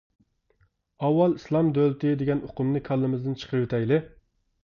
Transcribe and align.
ئاۋۋال 1.07 1.35
ئىسلام 1.39 1.69
دۆلىتى 1.75 2.15
دېگەن 2.23 2.41
ئۇقۇمنى 2.47 2.83
كاللىمىزدىن 2.89 3.39
چىقىرىۋېتەيلى. 3.43 4.01